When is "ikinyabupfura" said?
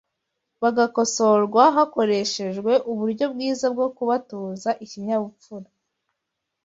4.83-5.69